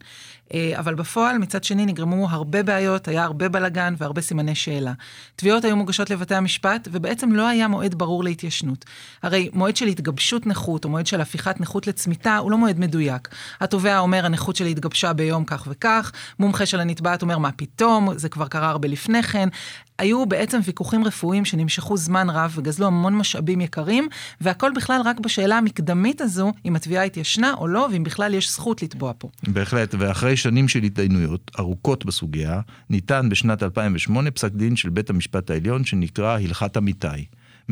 אה, 0.54 0.72
אבל 0.78 0.94
בפועל, 0.94 1.38
מצד 1.38 1.64
שני, 1.64 1.86
נגרמו 1.86 2.30
הרבה 2.30 2.62
בעיות, 2.62 3.08
היה 3.08 3.24
הרבה 3.24 3.48
בלאגן 3.48 3.94
והרבה 3.98 4.20
סימני 4.20 4.54
שאלה. 4.54 4.92
תביעות 5.36 5.64
היו 5.64 5.76
מוגשות 5.76 6.10
לבתי 6.10 6.34
המשפט, 6.34 6.88
ובעצם 6.92 7.32
לא 7.32 7.48
היה 7.48 7.68
מועד 7.68 7.94
ברור 7.94 8.24
להתיישנות. 8.24 8.84
הרי 9.22 9.50
מועד 9.52 9.76
של 9.76 9.86
התגבשות 9.86 10.46
נכות, 10.46 10.84
או 10.84 10.90
מועד 10.90 11.06
של 11.06 11.20
הפיכת 11.20 11.60
נכות 11.60 11.86
לצמיתה, 11.86 12.36
הוא 12.36 12.50
לא 12.50 12.58
מועד 12.58 12.78
מדויק. 12.78 13.28
התובע 13.60 13.98
אומר, 13.98 14.26
הנכות 14.26 14.56
שלי 14.56 14.70
התגבשה 14.70 15.12
ביום 15.12 15.44
כך 15.44 15.66
וכך, 15.70 16.12
מומחה 16.38 16.66
של 16.66 16.80
הנתבעת 16.80 17.22
אומר, 17.22 17.38
מה 17.38 17.52
פתאום, 17.52 18.18
זה 18.18 18.28
כבר 18.28 18.48
קרה 18.48 18.68
הרבה 18.68 18.88
לפני 18.88 19.22
כן. 19.22 19.48
היו 20.02 20.26
בעצם 20.26 20.60
ויכוחים 20.64 21.04
רפואיים 21.04 21.44
שנמשכו 21.44 21.96
זמן 21.96 22.30
רב 22.30 22.52
וגזלו 22.56 22.86
המון 22.86 23.16
משאבים 23.16 23.60
יקרים, 23.60 24.08
והכל 24.40 24.70
בכלל 24.76 25.00
רק 25.04 25.20
בשאלה 25.20 25.58
המקדמית 25.58 26.20
הזו, 26.20 26.52
אם 26.64 26.76
התביעה 26.76 27.04
התיישנה 27.04 27.54
או 27.58 27.68
לא, 27.68 27.88
ואם 27.92 28.04
בכלל 28.04 28.34
יש 28.34 28.50
זכות 28.52 28.82
לתבוע 28.82 29.12
פה. 29.18 29.28
בהחלט, 29.48 29.94
ואחרי 29.98 30.36
שנים 30.36 30.68
של 30.68 30.82
התדיינויות 30.82 31.50
ארוכות 31.58 32.04
בסוגיה, 32.04 32.60
ניתן 32.90 33.28
בשנת 33.28 33.62
2008 33.62 34.30
פסק 34.30 34.52
דין 34.52 34.76
של 34.76 34.88
בית 34.88 35.10
המשפט 35.10 35.50
העליון 35.50 35.84
שנקרא 35.84 36.38
הלכת 36.38 36.76
אמיתי. 36.76 37.08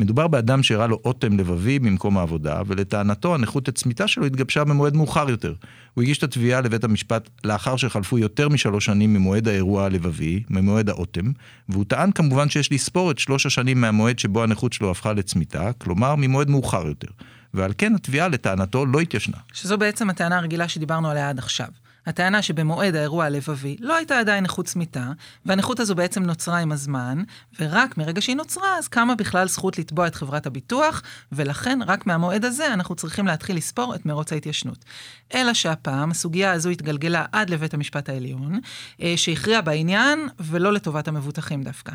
מדובר 0.01 0.27
באדם 0.27 0.63
שהראה 0.63 0.87
לו 0.87 0.99
אוטם 1.05 1.37
לבבי 1.37 1.79
במקום 1.79 2.17
העבודה, 2.17 2.61
ולטענתו 2.67 3.35
הנכות 3.35 3.67
הצמיתה 3.67 4.07
שלו 4.07 4.25
התגבשה 4.25 4.63
במועד 4.63 4.95
מאוחר 4.95 5.29
יותר. 5.29 5.53
הוא 5.93 6.01
הגיש 6.01 6.17
את 6.17 6.23
התביעה 6.23 6.61
לבית 6.61 6.83
המשפט 6.83 7.29
לאחר 7.43 7.75
שחלפו 7.75 8.17
יותר 8.17 8.49
משלוש 8.49 8.85
שנים 8.85 9.13
ממועד 9.13 9.47
האירוע 9.47 9.85
הלבבי, 9.85 10.43
ממועד 10.49 10.89
האוטם, 10.89 11.31
והוא 11.69 11.85
טען 11.87 12.11
כמובן 12.11 12.49
שיש 12.49 12.71
לספור 12.71 13.11
את 13.11 13.19
שלוש 13.19 13.45
השנים 13.45 13.81
מהמועד 13.81 14.19
שבו 14.19 14.43
הנכות 14.43 14.73
שלו 14.73 14.91
הפכה 14.91 15.13
לצמיתה, 15.13 15.71
כלומר 15.77 16.15
ממועד 16.15 16.49
מאוחר 16.49 16.87
יותר. 16.87 17.07
ועל 17.53 17.73
כן 17.77 17.95
התביעה 17.95 18.27
לטענתו 18.27 18.85
לא 18.85 18.99
התיישנה. 18.99 19.37
שזו 19.53 19.77
בעצם 19.77 20.09
הטענה 20.09 20.37
הרגילה 20.37 20.67
שדיברנו 20.67 21.09
עליה 21.09 21.29
עד 21.29 21.39
עכשיו. 21.39 21.67
הטענה 22.07 22.41
שבמועד 22.41 22.95
האירוע 22.95 23.25
הלבבי 23.25 23.75
לא 23.79 23.95
הייתה 23.95 24.19
עדיין 24.19 24.43
נכות 24.43 24.65
צמיתה, 24.65 25.11
והנכות 25.45 25.79
הזו 25.79 25.95
בעצם 25.95 26.23
נוצרה 26.23 26.57
עם 26.57 26.71
הזמן, 26.71 27.23
ורק 27.59 27.97
מרגע 27.97 28.21
שהיא 28.21 28.35
נוצרה, 28.35 28.77
אז 28.77 28.87
קמה 28.87 29.15
בכלל 29.15 29.47
זכות 29.47 29.77
לתבוע 29.77 30.07
את 30.07 30.15
חברת 30.15 30.45
הביטוח, 30.45 31.01
ולכן 31.31 31.79
רק 31.87 32.07
מהמועד 32.07 32.45
הזה 32.45 32.73
אנחנו 32.73 32.95
צריכים 32.95 33.27
להתחיל 33.27 33.57
לספור 33.57 33.95
את 33.95 34.05
מרוץ 34.05 34.33
ההתיישנות. 34.33 34.85
אלא 35.33 35.53
שהפעם 35.53 36.11
הסוגיה 36.11 36.51
הזו 36.51 36.69
התגלגלה 36.69 37.25
עד 37.31 37.49
לבית 37.49 37.73
המשפט 37.73 38.09
העליון, 38.09 38.59
אה, 39.01 39.13
שהכריע 39.15 39.61
בעניין, 39.61 40.27
ולא 40.39 40.73
לטובת 40.73 41.07
המבוטחים 41.07 41.63
דווקא. 41.63 41.91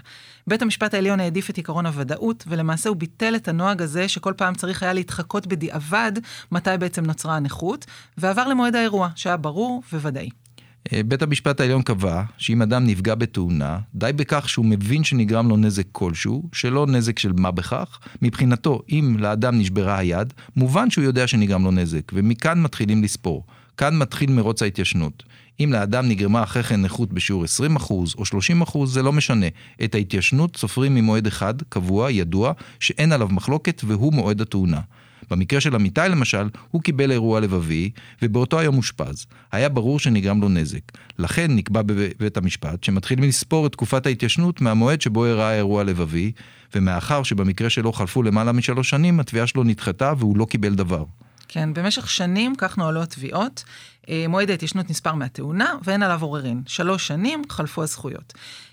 בית 0.46 0.62
המשפט 0.62 0.94
העליון 0.94 1.20
העדיף 1.20 1.50
את 1.50 1.58
עקרון 1.58 1.86
הוודאות, 1.86 2.44
ולמעשה 2.48 2.88
הוא 2.88 2.96
ביטל 2.96 3.36
את 3.36 3.48
הנוהג 3.48 3.82
הזה 3.82 4.08
שכל 4.08 4.32
פעם 4.36 4.54
צריך 4.54 4.82
היה 4.82 4.92
להתחקות 4.92 5.46
בדיעבד 5.46 6.12
מתי 6.52 6.70
בעצם 6.78 7.04
נוצרה 7.04 7.36
הנכות, 7.36 7.86
ועבר 8.18 8.48
למועד 8.48 8.76
האירוע, 8.76 9.08
שהיה 9.14 9.36
ברור 9.36 9.82
וודאי. 9.96 10.28
אה, 10.92 11.02
בית 11.02 11.22
המשפט 11.22 11.60
העליון 11.60 11.82
קבע 11.82 12.22
שאם 12.38 12.62
אדם 12.62 12.86
נפגע 12.86 13.14
בתאונה, 13.14 13.78
די 13.94 14.10
בכך 14.16 14.48
שהוא 14.48 14.64
מבין 14.64 15.04
שנגרם 15.04 15.48
לו 15.48 15.56
נזק 15.56 15.86
כלשהו, 15.92 16.48
שלא 16.52 16.86
נזק 16.86 17.18
של 17.18 17.32
מה 17.32 17.50
בכך. 17.50 17.98
מבחינתו, 18.22 18.82
אם 18.90 19.16
לאדם 19.18 19.58
נשברה 19.58 19.98
היד, 19.98 20.32
מובן 20.56 20.90
שהוא 20.90 21.04
יודע 21.04 21.26
שנגרם 21.26 21.64
לו 21.64 21.70
נזק, 21.70 22.12
ומכאן 22.14 22.62
מתחילים 22.62 23.02
לספור. 23.02 23.46
כאן 23.76 23.98
מתחיל 23.98 24.30
מרוץ 24.30 24.62
ההתיישנות. 24.62 25.22
אם 25.60 25.72
לאדם 25.72 26.08
נגרמה 26.08 26.42
אחרי 26.42 26.62
כן 26.62 26.82
נכות 26.82 27.12
בשיעור 27.12 27.44
20% 27.44 27.90
או 27.90 28.22
30%, 28.64 28.86
זה 28.86 29.02
לא 29.02 29.12
משנה. 29.12 29.46
את 29.84 29.94
ההתיישנות 29.94 30.56
סופרים 30.56 30.94
ממועד 30.94 31.26
אחד, 31.26 31.54
קבוע, 31.68 32.10
ידוע, 32.10 32.52
שאין 32.80 33.12
עליו 33.12 33.28
מחלוקת, 33.28 33.82
והוא 33.86 34.12
מועד 34.12 34.40
התאונה. 34.40 34.80
במקרה 35.30 35.60
של 35.60 35.74
אמיתי 35.74 36.00
למשל, 36.10 36.48
הוא 36.70 36.82
קיבל 36.82 37.12
אירוע 37.12 37.40
לבבי, 37.40 37.90
ובאותו 38.22 38.58
היום 38.58 38.76
אושפז. 38.76 39.26
היה 39.52 39.68
ברור 39.68 39.98
שנגרם 39.98 40.40
לו 40.40 40.48
נזק. 40.48 40.92
לכן 41.18 41.56
נקבע 41.56 41.82
בבית 41.86 42.36
המשפט 42.36 42.84
שמתחילים 42.84 43.24
לספור 43.24 43.66
את 43.66 43.72
תקופת 43.72 44.06
ההתיישנות 44.06 44.60
מהמועד 44.60 45.00
שבו 45.00 45.26
אירע 45.26 45.44
האירוע 45.44 45.84
לבבי, 45.84 46.32
ומאחר 46.74 47.22
שבמקרה 47.22 47.70
שלו 47.70 47.92
חלפו 47.92 48.22
למעלה 48.22 48.52
משלוש 48.52 48.90
שנים, 48.90 49.20
התביעה 49.20 49.46
שלו 49.46 49.64
נדחתה 49.64 50.12
והוא 50.18 50.36
לא 50.36 50.44
קיבל 50.44 50.74
דבר. 50.74 51.04
כן, 51.48 51.74
במשך 51.74 52.10
שנים 52.10 52.54
כך 52.58 52.78
נוהלו 52.78 53.02
התביעות. 53.02 53.64
אה, 54.08 54.24
מועד 54.28 54.50
ההתיישנות 54.50 54.90
נספר 54.90 55.14
מהתאונה 55.14 55.74
ואין 55.82 56.02
עליו 56.02 56.22
עוררין. 56.22 56.62
שלוש 56.66 57.06
שנים 57.06 57.42
חלפו 57.48 57.82
הזכויות. 57.82 58.32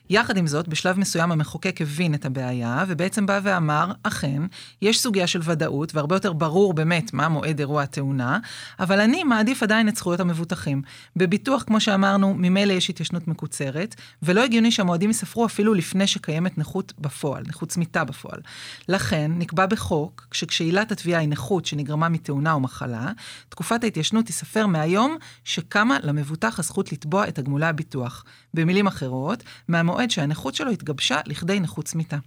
יחד 0.10 0.38
עם 0.38 0.48
זאת, 0.48 0.68
בשלב 0.68 1.00
מסוים 1.00 1.32
המחוקק 1.32 1.82
הבין 1.82 2.14
את 2.14 2.26
הבעיה, 2.26 2.86
ובעצם 2.88 3.26
בא 3.26 3.40
ואמר, 3.44 3.92
אכן, 4.04 4.42
יש 4.82 5.02
סוגיה 5.02 5.28
של 5.28 5.40
ודאות, 5.44 5.96
והרבה 5.96 6.16
יותר 6.16 6.34
ברור 6.34 6.74
באמת 6.74 7.14
מה 7.14 7.30
מועד 7.30 7.60
אירוע 7.60 7.84
התאונה, 7.84 8.40
אבל 8.80 9.00
אני 9.00 9.24
מעדיף 9.24 9.64
עדיין 9.64 9.90
את 9.90 9.96
זכויות 9.96 10.20
המבוטחים. 10.20 10.82
בביטוח, 11.16 11.64
כמו 11.64 11.80
שאמרנו, 11.80 12.34
ממילא 12.34 12.74
יש 12.74 12.90
התיישנות 12.90 13.28
מקוצרת, 13.28 13.96
ולא 14.24 14.44
הגיוני 14.44 14.72
שהמועדים 14.72 15.10
ייספרו 15.10 15.46
אפילו 15.46 15.74
לפני 15.74 16.08
שקיימת 16.08 16.58
נכות 16.58 16.94
בפועל, 17.00 17.44
נכות 17.48 17.70
צמיתה 17.70 18.04
בפועל. 18.04 18.40
לכן, 18.90 19.32
נקבע 19.38 19.66
בחוק, 19.66 20.28
שכשעילת 20.32 20.92
התביעה 20.92 21.22
היא 21.22 21.30
נכות 21.30 21.66
שנגרמה 21.66 22.10
מתאונה 22.10 22.54
או 22.54 22.60
מחלה, 22.60 23.12
תקופת 23.50 23.84
ההתיישנות 23.84 24.26
תיספר 24.26 24.68
מהיום 24.68 25.18
שקמה 25.44 25.98
למבוטח 26.04 26.60
הזכות 26.60 26.92
לתבוע 26.92 27.28
את 27.28 27.36
תגמולי 27.36 27.66
הביטוח. 27.66 28.26
במילים 28.54 28.88
אחרות, 28.88 29.44
מהמועד 29.68 30.12
שהנכות 30.12 30.56
שלו 30.56 30.72
התגבשה 30.72 31.20
לכדי 31.26 31.60
נכות 31.60 31.86
צמיתה. 31.86 32.18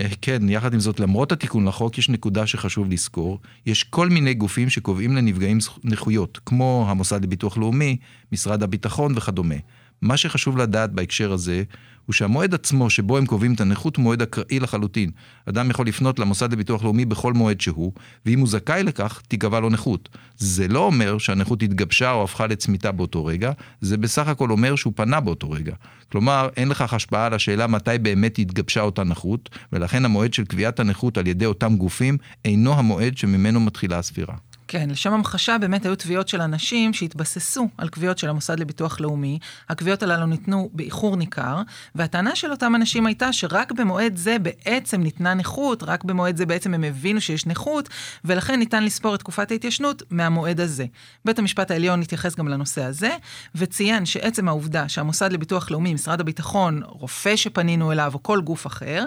אה, 0.00 0.08
כן, 0.22 0.48
יחד 0.48 0.74
עם 0.74 0.80
זאת, 0.80 1.00
למרות 1.00 1.32
התיקון 1.32 1.68
לחוק, 1.68 1.98
יש 1.98 2.08
נקודה 2.08 2.46
שחשוב 2.46 2.90
לזכור. 2.90 3.40
יש 3.66 3.82
כל 3.82 4.08
מיני 4.08 4.34
גופים 4.34 4.70
שקובעים 4.70 5.16
לנפגעים 5.16 5.58
נכויות, 5.84 6.38
כמו 6.46 6.86
המוסד 6.88 7.24
לביטוח 7.24 7.56
לאומי, 7.56 7.96
משרד 8.32 8.62
הביטחון 8.62 9.12
וכדומה. 9.16 9.54
מה 10.02 10.16
שחשוב 10.16 10.58
לדעת 10.58 10.92
בהקשר 10.92 11.32
הזה, 11.32 11.62
הוא 12.06 12.14
שהמועד 12.14 12.54
עצמו 12.54 12.90
שבו 12.90 13.18
הם 13.18 13.26
קובעים 13.26 13.54
את 13.54 13.60
הנכות 13.60 13.98
מועד 13.98 14.22
אקראי 14.22 14.60
לחלוטין. 14.60 15.10
אדם 15.48 15.70
יכול 15.70 15.86
לפנות 15.86 16.18
למוסד 16.18 16.52
לביטוח 16.52 16.84
לאומי 16.84 17.04
בכל 17.04 17.32
מועד 17.32 17.60
שהוא, 17.60 17.92
ואם 18.26 18.38
הוא 18.38 18.48
זכאי 18.48 18.82
לכך, 18.82 19.22
תיקבע 19.28 19.60
לו 19.60 19.70
נכות. 19.70 20.08
זה 20.36 20.68
לא 20.68 20.78
אומר 20.78 21.18
שהנכות 21.18 21.62
התגבשה 21.62 22.10
או 22.10 22.24
הפכה 22.24 22.46
לצמיתה 22.46 22.92
באותו 22.92 23.24
רגע, 23.24 23.52
זה 23.80 23.96
בסך 23.96 24.28
הכל 24.28 24.50
אומר 24.50 24.76
שהוא 24.76 24.92
פנה 24.96 25.20
באותו 25.20 25.50
רגע. 25.50 25.74
כלומר, 26.12 26.48
אין 26.56 26.68
לכך 26.68 26.94
השפעה 26.94 27.26
על 27.26 27.34
השאלה 27.34 27.66
מתי 27.66 27.98
באמת 28.02 28.38
התגבשה 28.38 28.80
אותה 28.80 29.04
נכות, 29.04 29.50
ולכן 29.72 30.04
המועד 30.04 30.34
של 30.34 30.44
קביעת 30.44 30.80
הנכות 30.80 31.18
על 31.18 31.26
ידי 31.26 31.46
אותם 31.46 31.76
גופים 31.76 32.18
אינו 32.44 32.74
המועד 32.74 33.18
שממנו 33.18 33.60
מתחילה 33.60 33.98
הספירה. 33.98 34.34
כן, 34.68 34.90
לשם 34.90 35.12
המחשה 35.12 35.58
באמת 35.58 35.86
היו 35.86 35.96
תביעות 35.96 36.28
של 36.28 36.40
אנשים 36.40 36.92
שהתבססו 36.92 37.68
על 37.78 37.88
קביעות 37.88 38.18
של 38.18 38.28
המוסד 38.28 38.60
לביטוח 38.60 39.00
לאומי. 39.00 39.38
הקביעות 39.68 40.02
הללו 40.02 40.26
ניתנו 40.26 40.70
באיחור 40.72 41.16
ניכר, 41.16 41.62
והטענה 41.94 42.36
של 42.36 42.50
אותם 42.50 42.74
אנשים 42.74 43.06
הייתה 43.06 43.32
שרק 43.32 43.72
במועד 43.72 44.16
זה 44.16 44.36
בעצם 44.38 45.02
ניתנה 45.02 45.34
נכות, 45.34 45.82
רק 45.82 46.04
במועד 46.04 46.36
זה 46.36 46.46
בעצם 46.46 46.74
הם 46.74 46.84
הבינו 46.84 47.20
שיש 47.20 47.46
נכות, 47.46 47.88
ולכן 48.24 48.58
ניתן 48.58 48.84
לספור 48.84 49.14
את 49.14 49.20
תקופת 49.20 49.50
ההתיישנות 49.50 50.02
מהמועד 50.10 50.60
הזה. 50.60 50.86
בית 51.24 51.38
המשפט 51.38 51.70
העליון 51.70 52.02
התייחס 52.02 52.36
גם 52.36 52.48
לנושא 52.48 52.84
הזה, 52.84 53.10
וציין 53.54 54.06
שעצם 54.06 54.48
העובדה 54.48 54.88
שהמוסד 54.88 55.32
לביטוח 55.32 55.70
לאומי, 55.70 55.94
משרד 55.94 56.20
הביטחון, 56.20 56.82
רופא 56.84 57.36
שפנינו 57.36 57.92
אליו 57.92 58.10
או 58.14 58.22
כל 58.22 58.40
גוף 58.40 58.66
אחר, 58.66 59.04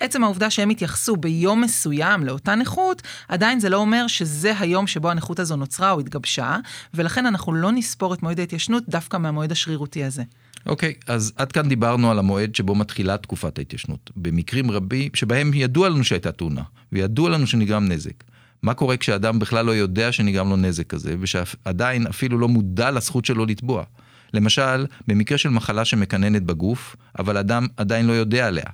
עצם 0.00 0.24
העובדה 0.24 0.50
שהם 0.50 0.70
התייחסו 0.70 1.16
ביום 1.16 1.60
מסוים 1.60 2.24
לאותה 2.24 2.54
נכות, 2.54 3.02
עדיין 3.28 3.60
זה 3.60 3.68
לא 3.68 3.76
אומר 3.76 4.06
שזה 4.06 4.52
היום 4.58 4.86
שבו 4.86 4.97
שבו 4.98 5.10
הנכות 5.10 5.38
הזו 5.38 5.56
נוצרה 5.56 5.90
או 5.90 6.00
התגבשה, 6.00 6.56
ולכן 6.94 7.26
אנחנו 7.26 7.52
לא 7.52 7.72
נספור 7.72 8.14
את 8.14 8.22
מועד 8.22 8.40
ההתיישנות 8.40 8.84
דווקא 8.88 9.16
מהמועד 9.16 9.52
השרירותי 9.52 10.04
הזה. 10.04 10.22
אוקיי, 10.66 10.94
okay, 10.98 11.12
אז 11.12 11.32
עד 11.36 11.52
כאן 11.52 11.68
דיברנו 11.68 12.10
על 12.10 12.18
המועד 12.18 12.54
שבו 12.54 12.74
מתחילה 12.74 13.16
תקופת 13.16 13.58
ההתיישנות. 13.58 14.10
במקרים 14.16 14.70
רבים 14.70 15.10
שבהם 15.14 15.50
ידוע 15.54 15.88
לנו 15.88 16.04
שהייתה 16.04 16.32
תאונה, 16.32 16.62
וידוע 16.92 17.30
לנו 17.30 17.46
שנגרם 17.46 17.88
נזק. 17.88 18.24
מה 18.62 18.74
קורה 18.74 18.96
כשאדם 18.96 19.38
בכלל 19.38 19.66
לא 19.66 19.72
יודע 19.72 20.12
שנגרם 20.12 20.48
לו 20.48 20.56
נזק 20.56 20.86
כזה, 20.86 21.16
ושעדיין 21.20 22.06
אפילו 22.06 22.38
לא 22.38 22.48
מודע 22.48 22.90
לזכות 22.90 23.24
שלו 23.24 23.46
לתבוע? 23.46 23.84
למשל, 24.34 24.86
במקרה 25.06 25.38
של 25.38 25.48
מחלה 25.48 25.84
שמקננת 25.84 26.42
בגוף, 26.42 26.96
אבל 27.18 27.36
אדם 27.36 27.66
עדיין 27.76 28.06
לא 28.06 28.12
יודע 28.12 28.46
עליה. 28.46 28.66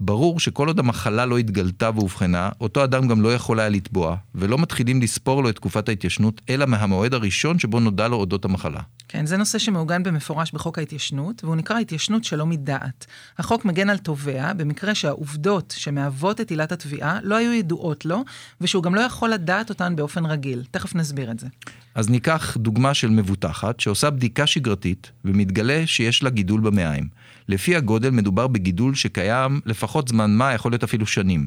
ברור 0.00 0.40
שכל 0.40 0.68
עוד 0.68 0.78
המחלה 0.78 1.26
לא 1.26 1.38
התגלתה 1.38 1.90
ואובחנה, 1.94 2.48
אותו 2.60 2.84
אדם 2.84 3.08
גם 3.08 3.22
לא 3.22 3.34
יכול 3.34 3.60
היה 3.60 3.68
לתבוע, 3.68 4.16
ולא 4.34 4.58
מתחילים 4.58 5.02
לספור 5.02 5.42
לו 5.42 5.48
את 5.48 5.56
תקופת 5.56 5.88
ההתיישנות, 5.88 6.40
אלא 6.48 6.66
מהמועד 6.66 7.14
הראשון 7.14 7.58
שבו 7.58 7.80
נודע 7.80 8.08
לו 8.08 8.16
אודות 8.16 8.44
המחלה. 8.44 8.80
כן, 9.08 9.26
זה 9.26 9.36
נושא 9.36 9.58
שמעוגן 9.58 10.02
במפורש 10.02 10.52
בחוק 10.52 10.78
ההתיישנות, 10.78 11.44
והוא 11.44 11.56
נקרא 11.56 11.78
התיישנות 11.78 12.24
שלא 12.24 12.46
מדעת. 12.46 13.06
החוק 13.38 13.64
מגן 13.64 13.90
על 13.90 13.98
תובע 13.98 14.52
במקרה 14.52 14.94
שהעובדות 14.94 15.74
שמהוות 15.76 16.40
את 16.40 16.50
עילת 16.50 16.72
התביעה 16.72 17.18
לא 17.22 17.36
היו 17.36 17.52
ידועות 17.52 18.04
לו, 18.04 18.24
ושהוא 18.60 18.82
גם 18.82 18.94
לא 18.94 19.00
יכול 19.00 19.30
לדעת 19.30 19.70
אותן 19.70 19.96
באופן 19.96 20.26
רגיל. 20.26 20.64
תכף 20.70 20.94
נסביר 20.94 21.30
את 21.30 21.40
זה. 21.40 21.46
אז 21.94 22.10
ניקח 22.10 22.56
דוגמה 22.56 22.94
של 22.94 23.10
מבוטחת 23.10 23.80
שעושה 23.80 24.10
בדיקה 24.10 24.46
שגרתית, 24.46 25.12
ומתגלה 25.24 25.82
שיש 25.86 26.22
לה 26.22 26.30
גידול 26.30 26.60
במעיים. 26.60 27.08
לפי 27.48 27.76
הגודל 27.76 28.10
מדובר 28.10 28.46
בגידול 28.46 28.94
שקיים 28.94 29.60
לפחות 29.66 30.08
זמן 30.08 30.30
מה, 30.30 30.52
יכול 30.52 30.72
להיות 30.72 30.84
אפילו 30.84 31.06
שנים. 31.06 31.46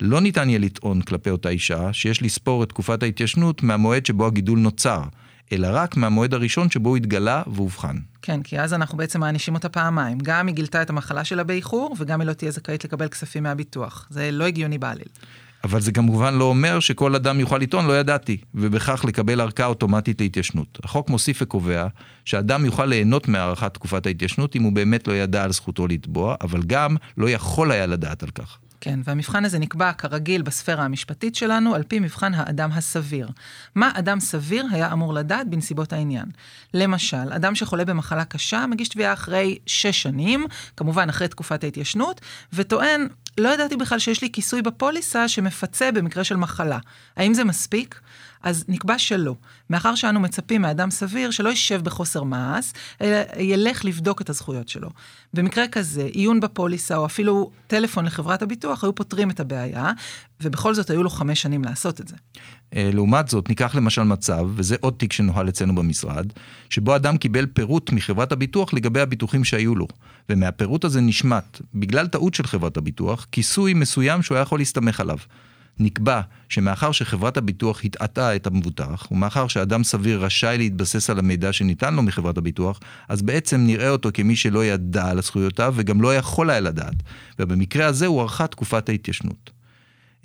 לא 0.00 0.20
ניתן 0.20 0.48
יהיה 0.48 0.58
לטעון 0.58 1.00
כלפי 1.00 1.30
אותה 1.30 1.48
אישה 1.48 1.92
שיש 1.92 2.22
לספור 2.22 2.62
את 2.62 2.68
תקופת 2.68 3.02
ההתיישנות 3.02 3.62
מהמועד 3.62 4.06
שבו 4.06 4.26
הגידול 4.26 4.58
נוצר, 4.58 5.02
אלא 5.52 5.68
רק 5.72 5.96
מהמועד 5.96 6.34
הראשון 6.34 6.70
שבו 6.70 6.88
הוא 6.88 6.96
התגלה 6.96 7.42
ואובחן. 7.46 7.96
כן, 8.22 8.42
כי 8.42 8.60
אז 8.60 8.74
אנחנו 8.74 8.98
בעצם 8.98 9.20
מענישים 9.20 9.54
אותה 9.54 9.68
פעמיים. 9.68 10.18
גם 10.22 10.46
היא 10.46 10.54
גילתה 10.54 10.82
את 10.82 10.90
המחלה 10.90 11.24
שלה 11.24 11.44
באיחור, 11.44 11.96
וגם 11.98 12.20
היא 12.20 12.28
לא 12.28 12.32
תהיה 12.32 12.50
זכאית 12.50 12.84
לקבל 12.84 13.08
כספים 13.08 13.42
מהביטוח. 13.42 14.06
זה 14.10 14.30
לא 14.30 14.44
הגיוני 14.44 14.78
בעליל. 14.78 15.08
אבל 15.64 15.80
זה 15.80 15.92
כמובן 15.92 16.34
לא 16.34 16.44
אומר 16.44 16.80
שכל 16.80 17.14
אדם 17.14 17.40
יוכל 17.40 17.58
לטעון 17.58 17.86
לא 17.86 18.00
ידעתי, 18.00 18.36
ובכך 18.54 19.04
לקבל 19.04 19.40
ארכה 19.40 19.66
אוטומטית 19.66 20.20
להתיישנות. 20.20 20.78
החוק 20.84 21.10
מוסיף 21.10 21.38
וקובע 21.42 21.86
שאדם 22.24 22.64
יוכל 22.64 22.84
ליהנות 22.84 23.28
מהארכת 23.28 23.74
תקופת 23.74 24.06
ההתיישנות 24.06 24.56
אם 24.56 24.62
הוא 24.62 24.72
באמת 24.72 25.08
לא 25.08 25.12
ידע 25.12 25.44
על 25.44 25.52
זכותו 25.52 25.86
לתבוע, 25.86 26.36
אבל 26.40 26.62
גם 26.62 26.96
לא 27.16 27.30
יכול 27.30 27.72
היה 27.72 27.86
לדעת 27.86 28.22
על 28.22 28.30
כך. 28.30 28.58
כן, 28.80 29.00
והמבחן 29.04 29.44
הזה 29.44 29.58
נקבע 29.58 29.92
כרגיל 29.92 30.42
בספירה 30.42 30.84
המשפטית 30.84 31.34
שלנו, 31.34 31.74
על 31.74 31.82
פי 31.82 31.98
מבחן 31.98 32.34
האדם 32.34 32.72
הסביר. 32.72 33.28
מה 33.74 33.90
אדם 33.94 34.20
סביר 34.20 34.66
היה 34.72 34.92
אמור 34.92 35.14
לדעת 35.14 35.48
בנסיבות 35.48 35.92
העניין? 35.92 36.24
למשל, 36.74 37.32
אדם 37.32 37.54
שחולה 37.54 37.84
במחלה 37.84 38.24
קשה 38.24 38.66
מגיש 38.66 38.88
תביעה 38.88 39.12
אחרי 39.12 39.58
שש 39.66 40.02
שנים, 40.02 40.46
כמובן 40.76 41.08
אחרי 41.08 41.28
תקופת 41.28 41.64
ההתיישנות, 41.64 42.20
וטוען, 42.52 43.08
לא 43.38 43.48
ידעתי 43.48 43.76
בכלל 43.76 43.98
שיש 43.98 44.22
לי 44.22 44.30
כיסוי 44.32 44.62
בפוליסה 44.62 45.28
שמפצה 45.28 45.92
במקרה 45.92 46.24
של 46.24 46.36
מחלה. 46.36 46.78
האם 47.16 47.34
זה 47.34 47.44
מספיק? 47.44 48.00
אז 48.42 48.64
נקבע 48.68 48.98
שלא. 48.98 49.34
מאחר 49.70 49.94
שאנו 49.94 50.20
מצפים 50.20 50.62
מאדם 50.62 50.90
סביר 50.90 51.30
שלא 51.30 51.48
יישב 51.48 51.84
בחוסר 51.84 52.22
מעש, 52.22 52.72
אלא 53.00 53.16
ילך 53.38 53.84
לבדוק 53.84 54.22
את 54.22 54.30
הזכויות 54.30 54.68
שלו. 54.68 54.90
במקרה 55.34 55.68
כזה, 55.68 56.02
עיון 56.02 56.40
בפוליסה 56.40 56.96
או 56.96 57.06
אפילו 57.06 57.50
טלפון 57.66 58.04
לחברת 58.04 58.42
הביטוח 58.42 58.84
היו 58.84 58.94
פותרים 58.94 59.30
את 59.30 59.40
הבעיה, 59.40 59.92
ובכל 60.42 60.74
זאת 60.74 60.90
היו 60.90 61.02
לו 61.02 61.10
חמש 61.10 61.42
שנים 61.42 61.64
לעשות 61.64 62.00
את 62.00 62.08
זה. 62.08 62.16
אה, 62.76 62.90
לעומת 62.92 63.28
זאת, 63.28 63.48
ניקח 63.48 63.74
למשל 63.74 64.02
מצב, 64.02 64.46
וזה 64.54 64.76
עוד 64.80 64.94
תיק 64.96 65.12
שנוהל 65.12 65.48
אצלנו 65.48 65.74
במשרד, 65.74 66.26
שבו 66.70 66.96
אדם 66.96 67.16
קיבל 67.16 67.46
פירוט 67.46 67.92
מחברת 67.92 68.32
הביטוח 68.32 68.74
לגבי 68.74 69.00
הביטוחים 69.00 69.44
שהיו 69.44 69.74
לו, 69.74 69.86
ומהפירוט 70.28 70.84
הזה 70.84 71.00
נשמט, 71.00 71.60
בגלל 71.74 72.06
טעות 72.06 72.34
של 72.34 72.46
חברת 72.46 72.76
הביטוח, 72.76 73.26
כיסוי 73.32 73.74
מסוים 73.74 74.22
שהוא 74.22 74.36
היה 74.36 74.42
יכול 74.42 74.58
להסתמך 74.58 75.00
עליו. 75.00 75.18
נקבע 75.80 76.20
שמאחר 76.48 76.92
שחברת 76.92 77.36
הביטוח 77.36 77.84
הטעתה 77.84 78.36
את 78.36 78.46
המבוטח, 78.46 79.06
ומאחר 79.10 79.48
שאדם 79.48 79.84
סביר 79.84 80.24
רשאי 80.24 80.58
להתבסס 80.58 81.10
על 81.10 81.18
המידע 81.18 81.52
שניתן 81.52 81.94
לו 81.94 82.02
מחברת 82.02 82.38
הביטוח, 82.38 82.80
אז 83.08 83.22
בעצם 83.22 83.60
נראה 83.60 83.90
אותו 83.90 84.08
כמי 84.14 84.36
שלא 84.36 84.64
ידע 84.64 85.10
על 85.10 85.22
זכויותיו 85.22 85.74
וגם 85.76 86.02
לא 86.02 86.16
יכול 86.16 86.50
היה 86.50 86.60
לדעת. 86.60 86.94
ובמקרה 87.38 87.86
הזה 87.86 88.06
הוארכה 88.06 88.46
תקופת 88.46 88.88
ההתיישנות. 88.88 89.57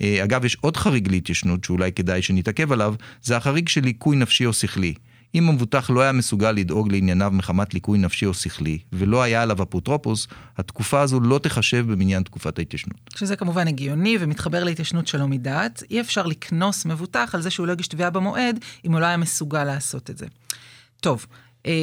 אה, 0.00 0.24
אגב, 0.24 0.44
יש 0.44 0.56
עוד 0.60 0.76
חריג 0.76 1.08
להתיישנות 1.08 1.64
שאולי 1.64 1.92
כדאי 1.92 2.22
שנתעכב 2.22 2.72
עליו, 2.72 2.94
זה 3.22 3.36
החריג 3.36 3.68
של 3.68 3.80
ליקוי 3.80 4.16
נפשי 4.16 4.46
או 4.46 4.52
שכלי. 4.52 4.94
אם 5.34 5.48
המבוטח 5.48 5.90
לא 5.90 6.00
היה 6.00 6.12
מסוגל 6.12 6.52
לדאוג 6.52 6.92
לענייניו 6.92 7.30
מחמת 7.34 7.74
ליקוי 7.74 7.98
נפשי 7.98 8.26
או 8.26 8.34
שכלי, 8.34 8.78
ולא 8.92 9.22
היה 9.22 9.42
עליו 9.42 9.62
אפוטרופוס, 9.62 10.26
התקופה 10.58 11.00
הזו 11.00 11.20
לא 11.20 11.38
תחשב 11.38 11.92
במניין 11.92 12.22
תקופת 12.22 12.58
ההתיישנות. 12.58 13.00
שזה 13.16 13.36
כמובן 13.36 13.68
הגיוני 13.68 14.16
ומתחבר 14.20 14.64
להתיישנות 14.64 15.06
שלא 15.06 15.28
מדעת. 15.28 15.82
אי 15.90 16.00
אפשר 16.00 16.26
לקנוס 16.26 16.86
מבוטח 16.86 17.30
על 17.34 17.42
זה 17.42 17.50
שהוא 17.50 17.66
לא 17.66 17.72
הגיש 17.72 17.88
תביעה 17.88 18.10
במועד, 18.10 18.58
אם 18.84 18.92
הוא 18.92 19.00
לא 19.00 19.06
היה 19.06 19.16
מסוגל 19.16 19.64
לעשות 19.64 20.10
את 20.10 20.18
זה. 20.18 20.26
טוב, 21.00 21.26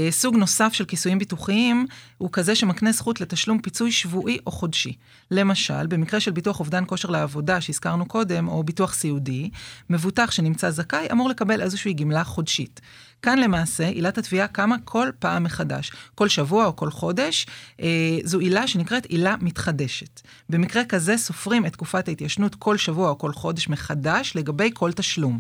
סוג 0.09 0.35
נוסף 0.35 0.73
של 0.73 0.85
כיסויים 0.85 1.19
ביטוחיים 1.19 1.85
הוא 2.17 2.29
כזה 2.31 2.55
שמקנה 2.55 2.91
זכות 2.91 3.21
לתשלום 3.21 3.61
פיצוי 3.61 3.91
שבועי 3.91 4.37
או 4.45 4.51
חודשי. 4.51 4.93
למשל, 5.31 5.87
במקרה 5.87 6.19
של 6.19 6.31
ביטוח 6.31 6.59
אובדן 6.59 6.83
כושר 6.87 7.09
לעבודה 7.09 7.61
שהזכרנו 7.61 8.05
קודם, 8.05 8.47
או 8.47 8.63
ביטוח 8.63 8.93
סיעודי, 8.93 9.49
מבוטח 9.89 10.31
שנמצא 10.31 10.69
זכאי 10.69 11.07
אמור 11.11 11.29
לקבל 11.29 11.61
איזושהי 11.61 11.93
גמלה 11.93 12.23
חודשית. 12.23 12.81
כאן 13.21 13.39
למעשה 13.39 13.87
עילת 13.87 14.17
התביעה 14.17 14.47
קמה 14.47 14.75
כל 14.85 15.09
פעם 15.19 15.43
מחדש, 15.43 15.91
כל 16.15 16.27
שבוע 16.27 16.65
או 16.65 16.75
כל 16.75 16.91
חודש. 16.91 17.45
אה, 17.81 18.17
זו 18.23 18.39
עילה 18.39 18.67
שנקראת 18.67 19.05
עילה 19.05 19.35
מתחדשת. 19.41 20.21
במקרה 20.49 20.85
כזה 20.85 21.17
סופרים 21.17 21.65
את 21.65 21.73
תקופת 21.73 22.07
ההתיישנות 22.07 22.55
כל 22.55 22.77
שבוע 22.77 23.09
או 23.09 23.17
כל 23.17 23.33
חודש 23.33 23.69
מחדש 23.69 24.33
לגבי 24.35 24.69
כל 24.73 24.91
תשלום. 24.91 25.39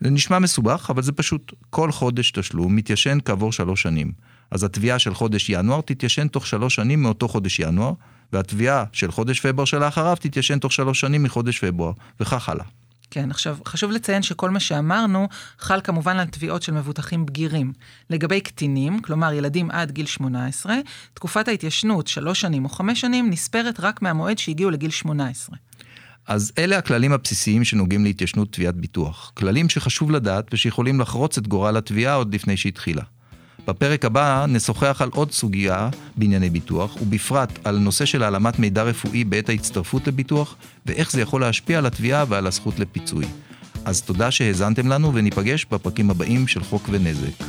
זה 0.00 0.10
נשמע 0.10 0.38
מסובך, 0.38 0.86
אבל 0.90 1.02
זה 1.02 1.12
פשוט 1.12 1.52
כל 1.70 1.92
חודש 1.92 2.30
תשלום 2.30 2.76
מתיישן 2.76 3.18
כעבור 3.24 3.52
שלוש 3.52 3.82
שנים. 3.82 4.12
אז 4.50 4.64
התביעה 4.64 4.98
של 4.98 5.14
חודש 5.14 5.50
ינואר 5.50 5.80
תתיישן 5.80 6.28
תוך 6.28 6.46
שלוש 6.46 6.74
שנים 6.74 7.02
מאותו 7.02 7.28
חודש 7.28 7.58
ינואר, 7.58 7.92
והתביעה 8.32 8.84
של 8.92 9.10
חודש 9.10 9.40
פברואר 9.40 9.64
שלאחריו 9.64 10.16
תתיישן 10.20 10.58
תוך 10.58 10.72
שלוש 10.72 11.00
שנים 11.00 11.22
מחודש 11.22 11.64
פברואר, 11.64 11.92
וכך 12.20 12.48
הלאה. 12.48 12.64
כן, 13.10 13.30
עכשיו 13.30 13.56
חשוב 13.66 13.90
לציין 13.90 14.22
שכל 14.22 14.50
מה 14.50 14.60
שאמרנו 14.60 15.28
חל 15.58 15.80
כמובן 15.84 16.18
על 16.18 16.26
תביעות 16.26 16.62
של 16.62 16.72
מבוטחים 16.72 17.26
בגירים. 17.26 17.72
לגבי 18.10 18.40
קטינים, 18.40 19.02
כלומר 19.02 19.32
ילדים 19.32 19.70
עד 19.70 19.90
גיל 19.90 20.06
18, 20.06 20.74
תקופת 21.14 21.48
ההתיישנות, 21.48 22.06
שלוש 22.06 22.40
שנים 22.40 22.64
או 22.64 22.68
חמש 22.68 23.00
שנים, 23.00 23.30
נספרת 23.30 23.80
רק 23.80 24.02
מהמועד 24.02 24.38
שהגיעו 24.38 24.70
לגיל 24.70 24.90
18. 24.90 25.56
אז 26.26 26.52
אלה 26.58 26.78
הכללים 26.78 27.12
הבסיסיים 27.12 27.64
שנוגעים 27.64 28.04
להתיישנות 28.04 28.52
תביעת 28.52 28.74
ביטוח. 28.74 29.32
כללים 29.34 29.68
שחשוב 29.68 30.10
לדעת 30.10 30.44
ושיכולים 30.52 31.00
לחרוץ 31.00 31.38
את 31.38 31.48
גורל 31.48 31.76
התביעה 31.76 32.14
עוד 32.14 32.34
לפני 32.34 32.56
שהתחילה. 32.56 33.02
בפרק 33.66 34.04
הבא 34.04 34.46
נשוחח 34.48 35.02
על 35.02 35.10
עוד 35.14 35.32
סוגיה 35.32 35.88
בענייני 36.16 36.50
ביטוח, 36.50 36.96
ובפרט 37.02 37.58
על 37.64 37.78
נושא 37.78 38.04
של 38.04 38.22
העלמת 38.22 38.58
מידע 38.58 38.82
רפואי 38.82 39.24
בעת 39.24 39.48
ההצטרפות 39.48 40.06
לביטוח, 40.06 40.56
ואיך 40.86 41.12
זה 41.12 41.20
יכול 41.20 41.40
להשפיע 41.40 41.78
על 41.78 41.86
התביעה 41.86 42.24
ועל 42.28 42.46
הזכות 42.46 42.78
לפיצוי. 42.78 43.24
אז 43.84 44.02
תודה 44.02 44.30
שהאזנתם 44.30 44.88
לנו 44.88 45.14
וניפגש 45.14 45.66
בפרקים 45.70 46.10
הבאים 46.10 46.48
של 46.48 46.64
חוק 46.64 46.88
ונזק. 46.90 47.44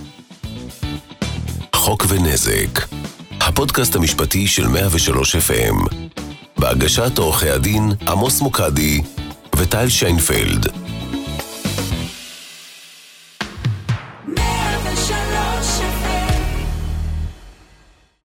חוק 1.75 2.05
ונזק, 2.09 2.87
הפודקאסט 3.41 3.95
המשפטי 3.95 4.47
של 4.47 4.67
103 4.67 5.35
FM, 5.35 5.95
בהגשת 6.57 7.17
עורכי 7.17 7.49
הדין 7.49 7.91
עמוס 8.07 8.41
מוקדי 8.41 9.01
וטל 9.55 9.89
שיינפלד. 9.89 10.84